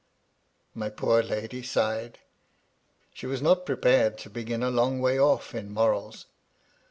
My 0.73 0.89
poor 0.89 1.21
lady 1.21 1.61
sighed: 1.61 2.17
she 3.13 3.27
was 3.27 3.39
not 3.39 3.67
prepared 3.67 4.17
to 4.17 4.31
begin 4.31 4.63
a 4.63 4.71
long 4.71 4.99
way 4.99 5.17
oflF 5.17 5.53
in 5.53 5.69
morals. 5.69 6.25